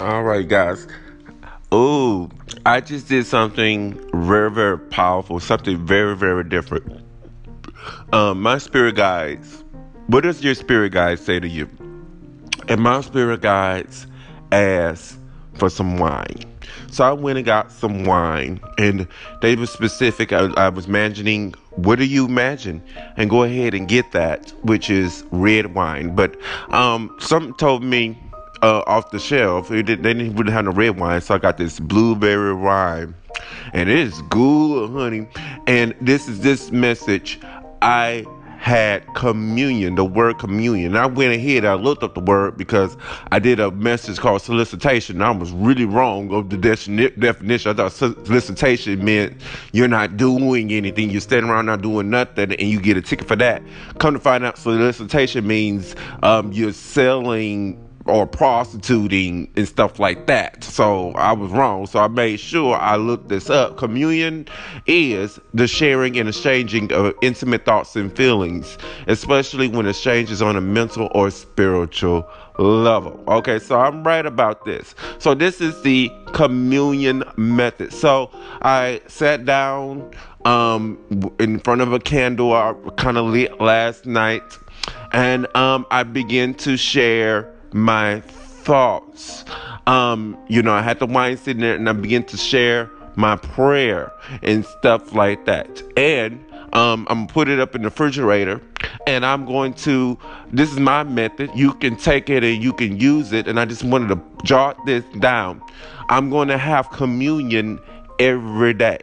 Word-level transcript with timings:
All 0.00 0.22
right, 0.22 0.46
guys. 0.46 0.86
Oh, 1.70 2.30
I 2.66 2.80
just 2.80 3.08
did 3.08 3.26
something 3.26 3.98
very, 4.12 4.50
very 4.50 4.78
powerful, 4.78 5.40
something 5.40 5.84
very, 5.84 6.16
very 6.16 6.44
different. 6.44 7.00
Um, 8.12 8.40
my 8.42 8.58
spirit 8.58 8.96
guides, 8.96 9.64
what 10.06 10.22
does 10.22 10.42
your 10.42 10.54
spirit 10.54 10.92
guide 10.92 11.18
say 11.18 11.40
to 11.40 11.48
you? 11.48 11.68
And 12.68 12.80
my 12.80 13.00
spirit 13.00 13.42
guides 13.42 14.06
asked 14.52 15.18
for 15.54 15.68
some 15.68 15.98
wine. 15.98 16.44
So 16.90 17.04
I 17.04 17.12
went 17.12 17.38
and 17.38 17.44
got 17.44 17.72
some 17.72 18.04
wine, 18.04 18.60
and 18.78 19.06
they 19.42 19.56
were 19.56 19.66
specific. 19.66 20.32
I, 20.32 20.46
I 20.56 20.68
was 20.68 20.86
imagining, 20.86 21.54
what 21.70 21.98
do 21.98 22.04
you 22.04 22.26
imagine? 22.26 22.82
And 23.16 23.28
go 23.28 23.42
ahead 23.42 23.74
and 23.74 23.88
get 23.88 24.12
that, 24.12 24.50
which 24.62 24.90
is 24.90 25.24
red 25.30 25.74
wine. 25.74 26.14
But 26.14 26.36
um, 26.70 27.14
something 27.18 27.54
told 27.54 27.82
me 27.82 28.18
uh, 28.62 28.82
off 28.86 29.10
the 29.10 29.18
shelf, 29.18 29.70
it 29.70 29.84
did, 29.84 30.02
they 30.02 30.14
didn't 30.14 30.36
really 30.36 30.52
have 30.52 30.64
no 30.64 30.72
red 30.72 30.98
wine, 30.98 31.20
so 31.20 31.34
I 31.34 31.38
got 31.38 31.58
this 31.58 31.80
blueberry 31.80 32.54
wine, 32.54 33.14
and 33.72 33.88
it 33.88 33.98
is 33.98 34.20
good, 34.30 34.90
honey. 34.90 35.28
And 35.66 35.94
this 36.00 36.28
is 36.28 36.40
this 36.40 36.70
message. 36.70 37.40
I 37.82 38.24
had 38.64 39.04
communion, 39.14 39.94
the 39.94 40.04
word 40.06 40.38
communion. 40.38 40.92
And 40.92 40.98
I 40.98 41.04
went 41.04 41.34
ahead, 41.34 41.66
I 41.66 41.74
looked 41.74 42.02
up 42.02 42.14
the 42.14 42.20
word 42.20 42.56
because 42.56 42.96
I 43.30 43.38
did 43.38 43.60
a 43.60 43.70
message 43.70 44.18
called 44.18 44.40
solicitation. 44.40 45.20
I 45.20 45.32
was 45.32 45.52
really 45.52 45.84
wrong 45.84 46.32
of 46.32 46.48
the 46.48 46.56
definition. 46.56 47.70
I 47.70 47.74
thought 47.74 47.92
solicitation 47.92 49.04
meant 49.04 49.38
you're 49.74 49.86
not 49.86 50.16
doing 50.16 50.72
anything, 50.72 51.10
you're 51.10 51.20
standing 51.20 51.50
around 51.50 51.66
not 51.66 51.82
doing 51.82 52.08
nothing, 52.08 52.52
and 52.52 52.62
you 52.62 52.80
get 52.80 52.96
a 52.96 53.02
ticket 53.02 53.28
for 53.28 53.36
that. 53.36 53.62
Come 53.98 54.14
to 54.14 54.18
find 54.18 54.42
out, 54.46 54.56
solicitation 54.56 55.46
means 55.46 55.94
um, 56.22 56.50
you're 56.50 56.72
selling 56.72 57.83
or 58.06 58.26
prostituting 58.26 59.50
and 59.56 59.66
stuff 59.66 59.98
like 59.98 60.26
that. 60.26 60.62
So 60.62 61.12
I 61.12 61.32
was 61.32 61.50
wrong. 61.50 61.86
So 61.86 62.00
I 62.00 62.08
made 62.08 62.38
sure 62.38 62.76
I 62.76 62.96
looked 62.96 63.28
this 63.28 63.48
up. 63.48 63.76
Communion 63.76 64.46
is 64.86 65.40
the 65.54 65.66
sharing 65.66 66.18
and 66.18 66.28
exchanging 66.28 66.92
of 66.92 67.14
intimate 67.22 67.64
thoughts 67.64 67.96
and 67.96 68.14
feelings, 68.14 68.76
especially 69.06 69.68
when 69.68 69.86
exchange 69.86 70.30
is 70.30 70.42
on 70.42 70.56
a 70.56 70.60
mental 70.60 71.10
or 71.14 71.30
spiritual 71.30 72.28
level. 72.58 73.22
Okay, 73.26 73.58
so 73.58 73.80
I'm 73.80 74.04
right 74.04 74.26
about 74.26 74.64
this. 74.64 74.94
So 75.18 75.34
this 75.34 75.60
is 75.60 75.80
the 75.82 76.12
communion 76.32 77.24
method. 77.36 77.92
So 77.92 78.30
I 78.62 79.00
sat 79.08 79.44
down 79.44 80.12
um, 80.44 80.98
in 81.38 81.58
front 81.58 81.80
of 81.80 81.92
a 81.92 81.98
candle 81.98 82.52
I 82.52 82.74
kind 82.96 83.16
of 83.16 83.26
lit 83.26 83.60
last 83.60 84.04
night 84.04 84.42
and 85.12 85.46
um, 85.56 85.86
I 85.90 86.02
began 86.02 86.54
to 86.54 86.76
share 86.76 87.50
my 87.74 88.20
thoughts. 88.20 89.44
Um, 89.86 90.38
you 90.48 90.62
know, 90.62 90.72
I 90.72 90.80
had 90.80 90.98
the 90.98 91.06
wine 91.06 91.36
sitting 91.36 91.60
there 91.60 91.74
and 91.74 91.88
I 91.88 91.92
began 91.92 92.24
to 92.24 92.36
share 92.36 92.90
my 93.16 93.36
prayer 93.36 94.12
and 94.42 94.64
stuff 94.64 95.12
like 95.12 95.44
that. 95.44 95.82
And 95.96 96.44
um, 96.72 97.06
I'm 97.10 97.26
gonna 97.26 97.26
put 97.26 97.48
it 97.48 97.60
up 97.60 97.74
in 97.74 97.82
the 97.82 97.88
refrigerator 97.88 98.60
and 99.06 99.26
I'm 99.26 99.44
going 99.44 99.74
to, 99.74 100.18
this 100.52 100.72
is 100.72 100.78
my 100.78 101.02
method. 101.02 101.50
You 101.54 101.74
can 101.74 101.96
take 101.96 102.30
it 102.30 102.42
and 102.42 102.62
you 102.62 102.72
can 102.72 102.98
use 102.98 103.32
it. 103.32 103.48
And 103.48 103.60
I 103.60 103.64
just 103.64 103.84
wanted 103.84 104.08
to 104.08 104.20
jot 104.44 104.78
this 104.86 105.04
down. 105.18 105.62
I'm 106.08 106.30
going 106.30 106.48
to 106.48 106.58
have 106.58 106.90
communion 106.90 107.80
every 108.18 108.74
day. 108.74 109.00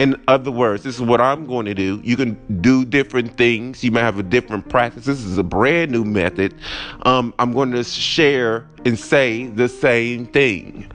In 0.00 0.18
other 0.28 0.50
words, 0.50 0.82
this 0.82 0.94
is 0.94 1.02
what 1.02 1.20
I'm 1.20 1.46
going 1.46 1.66
to 1.66 1.74
do. 1.74 2.00
You 2.02 2.16
can 2.16 2.62
do 2.62 2.86
different 2.86 3.36
things. 3.36 3.84
You 3.84 3.90
may 3.90 4.00
have 4.00 4.18
a 4.18 4.22
different 4.22 4.66
practice. 4.66 5.04
This 5.04 5.22
is 5.22 5.36
a 5.36 5.42
brand 5.42 5.90
new 5.90 6.04
method. 6.04 6.54
Um, 7.02 7.34
I'm 7.38 7.52
going 7.52 7.70
to 7.72 7.84
share 7.84 8.66
and 8.86 8.98
say 8.98 9.48
the 9.48 9.68
same 9.68 10.24
thing 10.24 10.90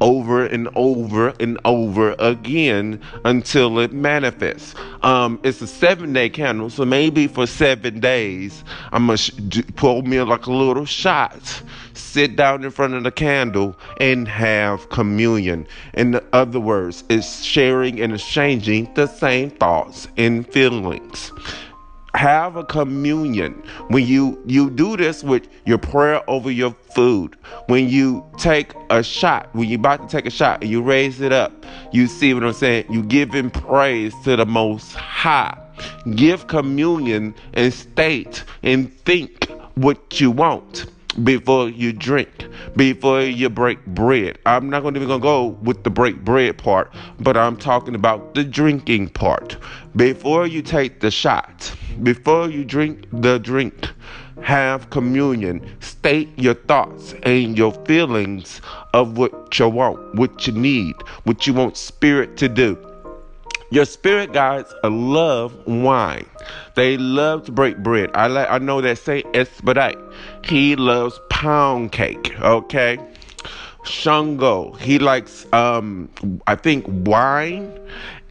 over 0.00 0.44
and 0.46 0.68
over 0.74 1.32
and 1.40 1.58
over 1.64 2.14
again 2.18 3.00
until 3.24 3.78
it 3.78 3.92
manifests. 3.92 4.74
Um, 5.02 5.40
it's 5.42 5.60
a 5.62 5.66
seven 5.66 6.12
day 6.12 6.28
candle, 6.28 6.70
so 6.70 6.84
maybe 6.84 7.26
for 7.26 7.46
seven 7.46 8.00
days, 8.00 8.64
I'm 8.92 9.06
gonna 9.06 9.16
sh- 9.18 9.32
pull 9.76 10.02
me 10.02 10.20
like 10.22 10.46
a 10.46 10.52
little 10.52 10.84
shot, 10.84 11.62
sit 11.94 12.36
down 12.36 12.64
in 12.64 12.70
front 12.70 12.94
of 12.94 13.04
the 13.04 13.12
candle, 13.12 13.76
and 14.00 14.28
have 14.28 14.88
communion. 14.90 15.66
In 15.94 16.20
other 16.32 16.60
words, 16.60 17.04
it's 17.08 17.42
sharing 17.42 18.00
and 18.00 18.14
exchanging 18.14 18.92
the 18.94 19.06
same 19.06 19.50
thoughts 19.50 20.08
and 20.16 20.46
feelings 20.52 21.32
have 22.16 22.56
a 22.56 22.64
communion. 22.64 23.62
When 23.88 24.06
you 24.06 24.42
you 24.46 24.70
do 24.70 24.96
this 24.96 25.22
with 25.22 25.48
your 25.64 25.78
prayer 25.78 26.22
over 26.28 26.50
your 26.50 26.74
food. 26.94 27.36
When 27.66 27.88
you 27.88 28.24
take 28.38 28.72
a 28.90 29.02
shot 29.02 29.48
when 29.54 29.68
you're 29.68 29.78
about 29.78 30.08
to 30.08 30.16
take 30.16 30.26
a 30.26 30.30
shot 30.30 30.62
and 30.62 30.70
you 30.70 30.82
raise 30.82 31.20
it 31.20 31.32
up 31.32 31.52
you 31.92 32.06
see 32.06 32.34
what 32.34 32.44
i'm 32.44 32.52
saying? 32.52 32.86
You 32.90 33.02
giving 33.02 33.50
praise 33.50 34.14
to 34.24 34.36
the 34.36 34.46
most 34.46 34.94
high. 34.94 35.56
Give 36.14 36.46
communion 36.46 37.34
and 37.54 37.72
state 37.72 38.44
and 38.62 38.92
think 39.00 39.50
what 39.74 40.20
you 40.20 40.30
want 40.30 40.86
before 41.24 41.68
you 41.68 41.92
drink, 41.92 42.46
before 42.76 43.22
you 43.22 43.48
break 43.48 43.84
bread. 43.86 44.38
I'm 44.46 44.68
not 44.68 44.84
even 44.84 45.08
gonna 45.08 45.18
go 45.18 45.46
with 45.62 45.84
the 45.84 45.90
break 45.90 46.24
bread 46.24 46.58
part, 46.58 46.92
but 47.20 47.36
I'm 47.36 47.56
talking 47.56 47.94
about 47.94 48.34
the 48.34 48.44
drinking 48.44 49.10
part. 49.10 49.56
Before 49.94 50.46
you 50.46 50.62
take 50.62 51.00
the 51.00 51.10
shot, 51.10 51.74
before 52.02 52.50
you 52.50 52.64
drink 52.64 53.06
the 53.12 53.38
drink, 53.38 53.88
have 54.42 54.90
communion. 54.90 55.66
State 55.80 56.28
your 56.36 56.54
thoughts 56.54 57.14
and 57.22 57.56
your 57.56 57.72
feelings 57.84 58.60
of 58.92 59.16
what 59.16 59.58
you 59.58 59.68
want, 59.68 60.14
what 60.14 60.46
you 60.46 60.52
need, 60.52 60.94
what 61.24 61.46
you 61.46 61.54
want 61.54 61.76
spirit 61.76 62.36
to 62.36 62.48
do. 62.48 62.78
Your 63.70 63.84
spirit 63.84 64.32
guides 64.32 64.72
love 64.84 65.66
wine. 65.66 66.26
They 66.76 66.96
love 66.96 67.44
to 67.46 67.52
break 67.52 67.78
bread. 67.78 68.10
I 68.14 68.28
like 68.28 68.48
I 68.48 68.58
know 68.58 68.80
that 68.80 68.98
Saint 68.98 69.26
Expedite. 69.34 69.98
He 70.44 70.76
loves 70.76 71.18
pound 71.30 71.92
cake. 71.92 72.38
Okay. 72.40 72.98
Shango. 73.84 74.72
He 74.74 74.98
likes 74.98 75.46
um 75.52 76.08
I 76.46 76.54
think 76.54 76.84
wine 76.88 77.76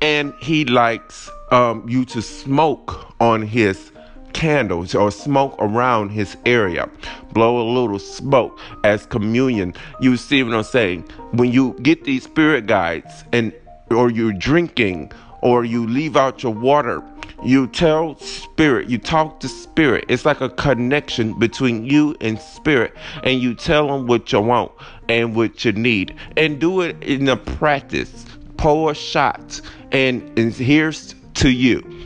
and 0.01 0.33
he 0.39 0.65
likes 0.65 1.29
um 1.51 1.87
you 1.87 2.05
to 2.05 2.21
smoke 2.21 3.13
on 3.19 3.41
his 3.41 3.91
candles 4.31 4.93
or 4.93 5.11
smoke 5.11 5.55
around 5.59 6.09
his 6.09 6.37
area. 6.45 6.89
Blow 7.33 7.61
a 7.61 7.67
little 7.67 7.99
smoke 7.99 8.59
as 8.83 9.05
communion. 9.05 9.73
You 10.01 10.17
see 10.17 10.43
what 10.43 10.53
I'm 10.53 10.63
saying? 10.63 11.01
When 11.31 11.51
you 11.51 11.73
get 11.81 12.03
these 12.03 12.23
spirit 12.23 12.67
guides 12.67 13.23
and 13.31 13.53
or 13.89 14.09
you're 14.09 14.33
drinking 14.33 15.11
or 15.41 15.63
you 15.63 15.85
leave 15.85 16.15
out 16.15 16.41
your 16.41 16.53
water, 16.53 17.03
you 17.43 17.67
tell 17.67 18.17
spirit, 18.17 18.89
you 18.89 18.97
talk 18.97 19.39
to 19.41 19.47
spirit. 19.47 20.05
It's 20.07 20.25
like 20.25 20.41
a 20.41 20.49
connection 20.49 21.37
between 21.37 21.85
you 21.85 22.15
and 22.21 22.39
spirit, 22.39 22.95
and 23.23 23.39
you 23.39 23.53
tell 23.53 23.87
them 23.87 24.07
what 24.07 24.31
you 24.31 24.41
want 24.41 24.71
and 25.07 25.35
what 25.35 25.63
you 25.63 25.71
need, 25.71 26.15
and 26.35 26.59
do 26.59 26.81
it 26.81 27.03
in 27.03 27.27
a 27.29 27.37
practice. 27.37 28.25
Pour 28.57 28.91
a 28.91 28.95
shot, 28.95 29.61
and, 29.91 30.39
and 30.39 30.53
here's 30.53 31.13
to 31.35 31.49
you. 31.51 32.03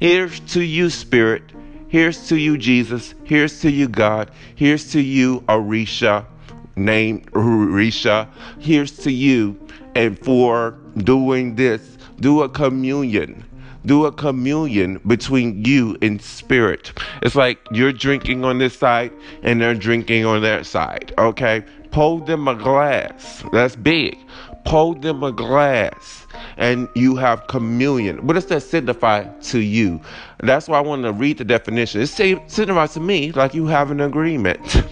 Here's 0.00 0.40
to 0.40 0.62
you, 0.62 0.90
spirit. 0.90 1.42
Here's 1.88 2.28
to 2.28 2.36
you, 2.36 2.58
Jesus. 2.58 3.14
Here's 3.24 3.60
to 3.60 3.70
you, 3.70 3.86
God. 3.86 4.30
Here's 4.56 4.90
to 4.92 5.00
you, 5.00 5.42
Orisha, 5.42 6.24
named 6.74 7.30
Orisha. 7.32 8.28
Here's 8.58 8.96
to 8.98 9.12
you, 9.12 9.56
and 9.94 10.18
for 10.18 10.76
doing 10.98 11.54
this 11.54 11.96
do 12.20 12.42
a 12.42 12.48
communion. 12.48 13.44
Do 13.84 14.06
a 14.06 14.12
communion 14.12 15.00
between 15.06 15.64
you 15.64 15.96
and 16.02 16.20
spirit. 16.20 16.92
It's 17.22 17.36
like 17.36 17.58
you're 17.70 17.92
drinking 17.92 18.44
on 18.44 18.58
this 18.58 18.76
side 18.76 19.12
and 19.42 19.60
they're 19.60 19.74
drinking 19.74 20.24
on 20.24 20.42
that 20.42 20.66
side. 20.66 21.14
Okay? 21.18 21.64
Pour 21.92 22.20
them 22.20 22.48
a 22.48 22.54
glass. 22.54 23.44
That's 23.52 23.76
big. 23.76 24.18
Pour 24.64 24.96
them 24.96 25.22
a 25.22 25.30
glass 25.30 26.26
and 26.56 26.88
you 26.96 27.14
have 27.16 27.46
communion. 27.46 28.26
What 28.26 28.32
does 28.32 28.46
that 28.46 28.62
signify 28.62 29.24
to 29.24 29.60
you? 29.60 30.00
That's 30.42 30.68
why 30.68 30.78
I 30.78 30.80
want 30.80 31.04
to 31.04 31.12
read 31.12 31.38
the 31.38 31.44
definition. 31.44 32.00
It 32.00 32.08
signifies 32.08 32.94
to 32.94 33.00
me 33.00 33.30
like 33.32 33.54
you 33.54 33.66
have 33.66 33.92
an 33.92 34.00
agreement. 34.00 34.82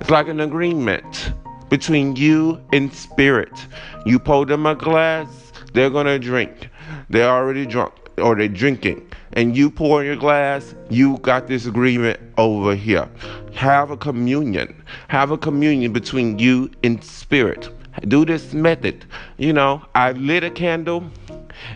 It's 0.00 0.10
like 0.10 0.28
an 0.28 0.40
agreement 0.40 1.32
between 1.72 2.14
you 2.16 2.60
and 2.74 2.92
spirit. 2.92 3.66
You 4.04 4.18
pour 4.18 4.44
them 4.44 4.66
a 4.66 4.74
glass 4.74 5.52
they're 5.72 5.88
gonna 5.88 6.18
drink. 6.18 6.68
They're 7.08 7.30
already 7.30 7.64
drunk 7.64 7.94
or 8.18 8.36
they're 8.36 8.48
drinking. 8.48 9.08
And 9.32 9.56
you 9.56 9.70
pour 9.70 10.02
in 10.02 10.06
your 10.06 10.16
glass, 10.16 10.74
you 10.90 11.16
got 11.18 11.46
this 11.46 11.64
agreement 11.64 12.20
over 12.36 12.74
here. 12.74 13.08
Have 13.54 13.90
a 13.90 13.96
communion. 13.96 14.84
Have 15.08 15.30
a 15.30 15.38
communion 15.38 15.94
between 15.94 16.38
you 16.38 16.70
and 16.84 17.02
spirit. 17.02 17.70
Do 18.06 18.26
this 18.26 18.52
method. 18.52 19.06
You 19.38 19.54
know, 19.54 19.82
I 19.94 20.12
lit 20.12 20.44
a 20.44 20.50
candle 20.50 21.04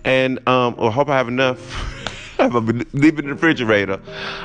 and 0.04 0.46
um 0.46 0.76
I 0.78 0.90
hope 0.90 1.08
I 1.08 1.16
have 1.16 1.28
enough. 1.28 1.58
I'm 2.38 2.50
gonna 2.50 2.84
leave 2.92 3.18
it 3.18 3.20
in 3.20 3.28
the 3.28 3.34
refrigerator. 3.34 3.98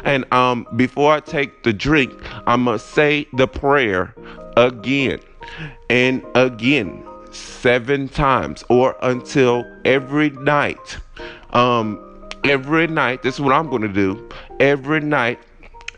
And 0.05 0.31
um 0.33 0.65
before 0.77 1.11
I 1.11 1.19
take 1.19 1.63
the 1.63 1.73
drink, 1.73 2.13
I'm 2.47 2.63
gonna 2.63 2.79
say 2.79 3.27
the 3.33 3.47
prayer 3.49 4.15
again. 4.55 5.19
And 5.89 6.25
again 6.35 7.03
seven 7.31 8.09
times 8.09 8.63
or 8.69 8.95
until 9.01 9.65
every 9.85 10.29
night. 10.31 10.97
Um, 11.51 12.29
every 12.43 12.87
night, 12.87 13.23
this 13.23 13.35
is 13.35 13.41
what 13.41 13.53
I'm 13.53 13.69
going 13.69 13.81
to 13.81 13.87
do. 13.87 14.29
Every 14.59 14.99
night 14.99 15.39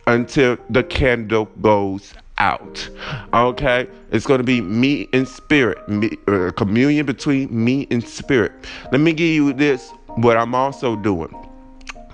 until 0.08 0.58
the 0.70 0.84
candle 0.84 1.46
goes 1.62 2.14
out. 2.38 2.90
Okay? 3.34 3.88
It's 4.12 4.26
going 4.26 4.40
to 4.40 4.44
be 4.44 4.62
me 4.62 5.08
and 5.14 5.28
spirit, 5.28 5.88
me, 5.88 6.12
uh, 6.28 6.52
communion 6.56 7.06
between 7.06 7.50
me 7.52 7.88
and 7.92 8.04
spirit. 8.04 8.52
Let 8.92 9.02
me 9.02 9.14
give 9.14 9.34
you 9.34 9.54
this 9.54 9.92
what 10.16 10.38
I'm 10.38 10.54
also 10.56 10.96
doing. 10.96 11.36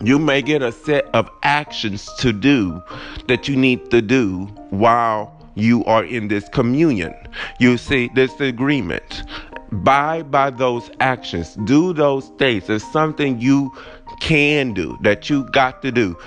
You 0.02 0.18
may 0.18 0.42
get 0.42 0.62
a 0.62 0.72
set 0.72 1.06
of 1.14 1.30
actions 1.44 2.10
to 2.20 2.32
do 2.32 2.82
that 3.28 3.50
you 3.50 3.58
need 3.58 3.92
to 3.92 4.02
do 4.02 4.46
while 4.70 5.39
you 5.60 5.84
are 5.86 6.04
in 6.04 6.28
this 6.28 6.48
communion. 6.50 7.14
You 7.60 7.78
see, 7.78 8.10
this 8.16 8.40
agreement. 8.40 9.24
Buy 9.72 10.24
by 10.24 10.50
those 10.50 10.90
actions. 11.00 11.56
Do 11.66 11.94
those 11.94 12.30
things. 12.40 12.70
It's 12.70 12.90
something 12.92 13.40
you 13.40 13.72
can 14.20 14.74
do 14.74 14.98
that 15.02 15.30
you 15.30 15.44
got 15.52 15.82
to 15.84 15.92
do. 15.92 16.18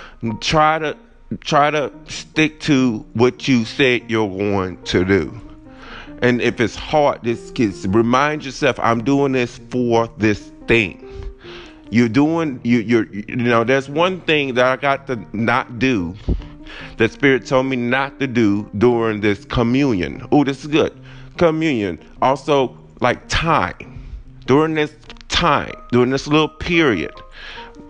Try 0.41 0.79
to 0.79 0.97
try 1.41 1.71
to 1.71 1.93
stick 2.09 2.61
to 2.61 2.99
what 3.15 3.49
you 3.49 3.65
said 3.65 4.11
you're 4.11 4.29
going 4.29 4.81
to 4.85 5.05
do. 5.05 5.41
And 6.21 6.41
if 6.41 6.61
it's 6.61 6.77
hard, 6.77 7.23
this 7.25 7.51
kids 7.51 7.87
remind 7.89 8.45
yourself, 8.45 8.79
I'm 8.79 9.03
doing 9.03 9.33
this 9.33 9.59
for 9.71 10.09
this 10.19 10.53
thing. 10.69 11.09
You're 11.91 12.09
doing 12.09 12.61
you 12.63 12.79
you're 12.79 13.13
you 13.13 13.37
know, 13.37 13.65
there's 13.65 13.89
one 13.89 14.21
thing 14.23 14.55
that 14.55 14.65
I 14.65 14.77
got 14.77 15.07
to 15.09 15.25
not 15.37 15.79
do 15.79 16.15
that 16.97 17.13
Spirit 17.13 17.47
told 17.47 17.67
me 17.67 17.77
not 17.77 18.19
to 18.21 18.27
do 18.27 18.69
during 18.79 19.21
this 19.21 19.45
communion. 19.45 20.27
Oh, 20.33 20.45
this 20.45 20.65
is 20.65 20.71
good. 20.71 20.99
Communion. 21.37 21.99
Also, 22.21 22.77
like 23.01 23.27
time. 23.29 24.01
During 24.47 24.75
this 24.75 24.95
time, 25.29 25.75
during 25.93 26.11
this 26.11 26.27
little 26.27 26.49
period, 26.49 27.13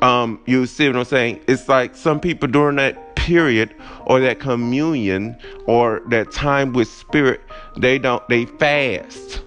um, 0.02 0.40
you 0.46 0.66
see 0.66 0.86
what 0.88 0.96
I'm 0.96 1.04
saying? 1.04 1.40
It's 1.46 1.68
like 1.68 1.96
some 1.96 2.20
people 2.20 2.48
during 2.48 2.76
that 2.76 3.16
period 3.16 3.74
or 4.06 4.20
that 4.20 4.40
communion 4.40 5.36
or 5.66 6.02
that 6.08 6.32
time 6.32 6.72
with 6.72 6.88
spirit, 6.88 7.40
they 7.78 7.98
don't 7.98 8.26
they 8.28 8.44
fast 8.44 9.42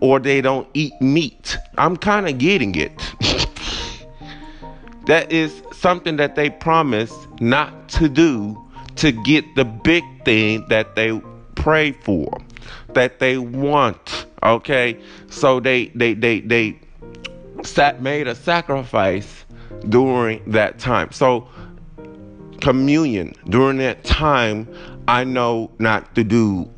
or 0.00 0.18
they 0.18 0.40
don't 0.40 0.66
eat 0.74 0.92
meat. 1.00 1.56
I'm 1.78 1.96
kind 1.96 2.28
of 2.28 2.38
getting 2.38 2.74
it. 2.74 2.92
that 5.06 5.30
is 5.30 5.62
something 5.72 6.16
that 6.16 6.34
they 6.34 6.50
promise 6.50 7.12
not 7.40 7.88
to 7.90 8.08
do 8.08 8.62
to 8.96 9.12
get 9.12 9.54
the 9.56 9.64
big 9.64 10.04
thing 10.24 10.66
that 10.68 10.94
they 10.94 11.20
pray 11.54 11.92
for, 11.92 12.38
that 12.94 13.18
they 13.18 13.38
want. 13.38 14.26
Okay, 14.42 14.98
so 15.28 15.60
they 15.60 15.86
they 15.88 16.14
they 16.14 16.40
they 16.40 16.78
sat 17.62 18.02
made 18.02 18.26
a 18.26 18.34
sacrifice 18.34 19.44
during 19.88 20.42
that 20.50 20.78
time. 20.78 21.12
So, 21.12 21.48
communion 22.60 23.34
during 23.48 23.78
that 23.78 24.04
time, 24.04 24.68
I 25.08 25.24
know 25.24 25.70
not 25.78 26.14
to 26.14 26.24
do 26.24 26.70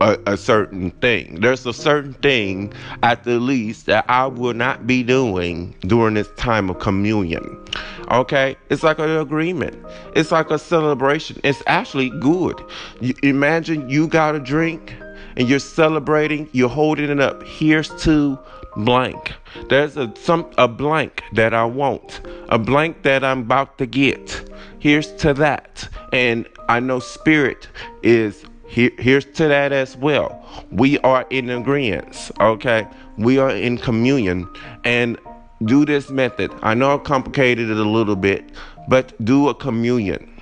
a, 0.00 0.18
a, 0.26 0.36
certain 0.36 0.90
thing. 0.92 1.40
There's 1.40 1.64
a 1.66 1.72
certain 1.72 2.12
thing, 2.14 2.72
at 3.02 3.24
the 3.24 3.40
least, 3.40 3.86
that 3.86 4.04
I 4.08 4.26
will 4.26 4.54
not 4.54 4.86
be 4.86 5.02
doing 5.02 5.74
during 5.80 6.14
this 6.14 6.28
time 6.36 6.70
of 6.70 6.78
communion. 6.78 7.64
Okay? 8.10 8.56
It's 8.70 8.82
like 8.82 8.98
an 8.98 9.10
agreement, 9.10 9.76
it's 10.14 10.32
like 10.32 10.50
a 10.50 10.58
celebration. 10.58 11.40
It's 11.44 11.62
actually 11.66 12.10
good. 12.20 12.60
You, 13.00 13.14
imagine 13.22 13.88
you 13.88 14.08
got 14.08 14.34
a 14.34 14.40
drink 14.40 14.94
and 15.36 15.48
you're 15.48 15.58
celebrating, 15.58 16.48
you're 16.52 16.68
holding 16.68 17.10
it 17.10 17.20
up. 17.20 17.42
Here's 17.44 17.88
to 18.02 18.38
blank. 18.76 19.32
There's 19.68 19.96
a 19.96 20.12
some 20.16 20.50
a 20.58 20.68
blank 20.68 21.22
that 21.32 21.54
I 21.54 21.64
want, 21.64 22.20
a 22.48 22.58
blank 22.58 23.02
that 23.02 23.24
I'm 23.24 23.40
about 23.40 23.78
to 23.78 23.86
get. 23.86 24.48
Here's 24.78 25.12
to 25.16 25.34
that, 25.34 25.88
and 26.12 26.48
I 26.68 26.80
know 26.80 27.00
spirit 27.00 27.68
is 28.02 28.44
here. 28.66 28.90
Here's 28.98 29.24
to 29.24 29.48
that 29.48 29.72
as 29.72 29.96
well. 29.96 30.44
We 30.70 30.98
are 31.00 31.26
in 31.30 31.50
agreement. 31.50 32.30
Okay, 32.40 32.86
we 33.16 33.38
are 33.38 33.50
in 33.50 33.78
communion, 33.78 34.48
and 34.84 35.18
do 35.64 35.84
this 35.84 36.10
method. 36.10 36.52
I 36.62 36.74
know 36.74 36.94
I 36.94 36.98
complicated 36.98 37.70
it 37.70 37.76
a 37.76 37.88
little 37.88 38.16
bit, 38.16 38.50
but 38.88 39.12
do 39.24 39.48
a 39.48 39.54
communion. 39.54 40.34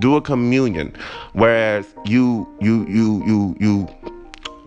Do 0.00 0.16
a 0.16 0.20
communion, 0.20 0.94
whereas 1.32 1.86
you 2.04 2.48
you 2.60 2.86
you 2.88 3.24
you 3.24 3.56
you 3.60 3.88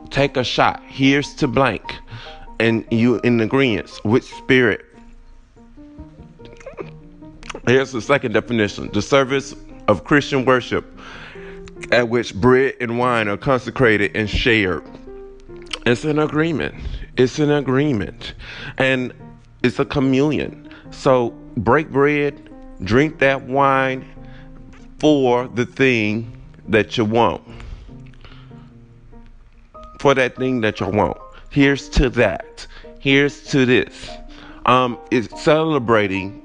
take 0.09 0.37
a 0.37 0.43
shot. 0.43 0.81
Here's 0.87 1.35
to 1.35 1.47
blank 1.47 1.83
and 2.59 2.85
you 2.91 3.19
in 3.19 3.41
agreement 3.41 3.99
with 4.03 4.23
spirit. 4.23 4.85
Here's 7.67 7.91
the 7.91 8.01
second 8.01 8.33
definition 8.33 8.89
the 8.93 9.01
service 9.01 9.53
of 9.87 10.05
Christian 10.05 10.45
worship 10.45 10.85
at 11.91 12.09
which 12.09 12.33
bread 12.35 12.75
and 12.79 12.97
wine 12.97 13.27
are 13.27 13.37
consecrated 13.37 14.15
and 14.15 14.29
shared. 14.29 14.83
It's 15.85 16.03
an 16.03 16.19
agreement. 16.19 16.75
It's 17.17 17.39
an 17.39 17.51
agreement. 17.51 18.33
And 18.77 19.13
it's 19.63 19.79
a 19.79 19.85
communion. 19.85 20.69
So 20.91 21.31
break 21.57 21.89
bread, 21.89 22.49
drink 22.83 23.19
that 23.19 23.43
wine 23.43 24.05
for 24.99 25.47
the 25.47 25.65
thing 25.65 26.31
that 26.67 26.97
you 26.97 27.05
want. 27.05 27.41
For 29.99 30.13
that 30.13 30.35
thing 30.35 30.61
that 30.61 30.79
you 30.79 30.87
want. 30.87 31.17
Here's 31.49 31.89
to 31.89 32.09
that. 32.11 32.67
Here's 32.99 33.43
to 33.49 33.65
this. 33.65 34.09
Um, 34.65 34.97
it's 35.11 35.41
celebrating 35.41 36.43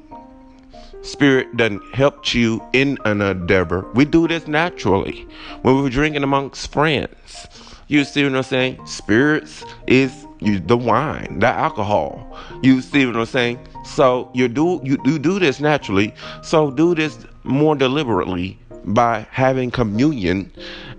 spirit 1.03 1.57
doesn't 1.57 1.83
help 1.95 2.33
you 2.33 2.65
in 2.73 2.97
an 3.05 3.21
endeavor. 3.21 3.91
We 3.95 4.05
do 4.05 4.29
this 4.29 4.47
naturally 4.47 5.27
when 5.63 5.83
we're 5.83 5.91
drinking 5.91 6.23
amongst 6.23 6.73
friends. 6.73 7.49
You 7.93 8.05
see 8.05 8.25
what 8.25 8.35
I'm 8.35 8.43
saying? 8.43 8.87
Spirits 8.87 9.67
is 9.87 10.27
the 10.41 10.79
wine, 10.79 11.41
the 11.41 11.49
alcohol. 11.49 12.39
You 12.63 12.81
see 12.81 13.05
what 13.05 13.17
I'm 13.17 13.27
saying? 13.27 13.59
So 13.85 14.31
you 14.33 14.49
do 14.49 14.81
you, 14.83 14.97
you 15.05 15.19
do 15.19 15.39
this 15.39 15.61
naturally. 15.61 16.15
So 16.43 16.71
do 16.71 16.95
this 16.95 17.19
more 17.45 17.77
deliberately 17.77 18.59
by 18.87 19.27
having 19.31 19.71
communion. 19.71 20.51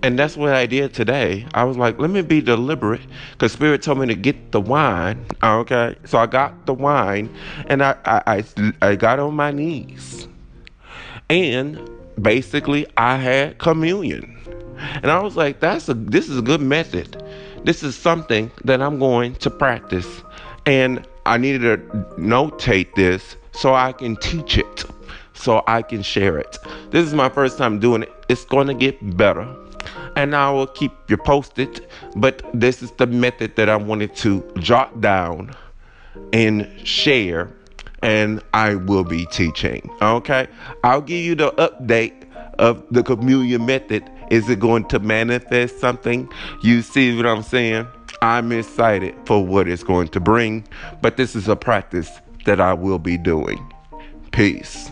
And 0.04 0.16
that's 0.16 0.36
what 0.36 0.54
I 0.54 0.66
did 0.66 0.94
today. 0.94 1.48
I 1.52 1.64
was 1.64 1.76
like, 1.76 1.98
let 1.98 2.10
me 2.10 2.22
be 2.22 2.40
deliberate 2.40 3.00
because 3.32 3.50
Spirit 3.50 3.82
told 3.82 3.98
me 3.98 4.06
to 4.06 4.14
get 4.14 4.52
the 4.52 4.60
wine. 4.60 5.26
Okay. 5.42 5.96
So 6.04 6.18
I 6.18 6.26
got 6.26 6.64
the 6.64 6.74
wine 6.74 7.28
and 7.66 7.82
I, 7.82 7.96
I, 8.04 8.22
I, 8.36 8.72
I 8.82 8.94
got 8.94 9.18
on 9.18 9.34
my 9.34 9.50
knees. 9.50 10.28
And 11.28 11.76
basically, 12.20 12.86
I 12.96 13.16
had 13.16 13.58
communion. 13.58 14.38
And 14.76 15.10
I 15.10 15.20
was 15.20 15.36
like, 15.36 15.60
that's 15.60 15.88
a 15.88 15.94
this 15.94 16.28
is 16.28 16.38
a 16.38 16.42
good 16.42 16.60
method. 16.60 17.22
This 17.64 17.82
is 17.82 17.96
something 17.96 18.50
that 18.64 18.82
I'm 18.82 18.98
going 18.98 19.34
to 19.36 19.50
practice. 19.50 20.22
And 20.66 21.06
I 21.26 21.38
needed 21.38 21.60
to 21.60 21.96
notate 22.18 22.94
this 22.94 23.36
so 23.52 23.74
I 23.74 23.92
can 23.92 24.16
teach 24.16 24.58
it 24.58 24.84
so 25.34 25.62
I 25.66 25.82
can 25.82 26.02
share 26.02 26.38
it. 26.38 26.58
This 26.90 27.06
is 27.06 27.12
my 27.12 27.28
first 27.28 27.58
time 27.58 27.78
doing 27.78 28.04
it. 28.04 28.12
It's 28.28 28.44
going 28.44 28.66
to 28.68 28.74
get 28.74 29.16
better. 29.16 29.46
And 30.16 30.34
I 30.34 30.50
will 30.50 30.66
keep 30.66 30.92
you 31.08 31.16
posted. 31.16 31.86
But 32.16 32.42
this 32.54 32.82
is 32.82 32.90
the 32.92 33.06
method 33.06 33.56
that 33.56 33.68
I 33.68 33.76
wanted 33.76 34.14
to 34.16 34.42
jot 34.58 35.00
down 35.00 35.54
and 36.32 36.70
share. 36.86 37.50
And 38.04 38.42
I 38.52 38.74
will 38.74 39.02
be 39.02 39.26
teaching. 39.26 39.90
Okay. 40.02 40.46
I'll 40.84 41.00
give 41.00 41.24
you 41.24 41.34
the 41.34 41.52
update 41.52 42.12
of 42.58 42.84
the 42.90 43.02
communion 43.02 43.64
method. 43.66 44.08
Is 44.30 44.48
it 44.48 44.60
going 44.60 44.86
to 44.88 44.98
manifest 44.98 45.80
something? 45.80 46.28
You 46.62 46.82
see 46.82 47.16
what 47.16 47.26
I'm 47.26 47.42
saying? 47.42 47.86
I'm 48.20 48.52
excited 48.52 49.14
for 49.24 49.44
what 49.44 49.68
it's 49.68 49.82
going 49.82 50.08
to 50.08 50.20
bring. 50.20 50.64
But 51.00 51.16
this 51.16 51.34
is 51.34 51.48
a 51.48 51.56
practice 51.56 52.10
that 52.44 52.60
I 52.60 52.74
will 52.74 52.98
be 52.98 53.16
doing. 53.16 53.72
Peace. 54.32 54.90